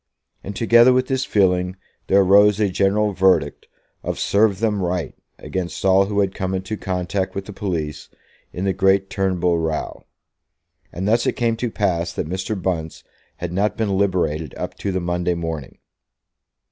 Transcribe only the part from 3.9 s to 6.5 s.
of "Serve them right" against all who had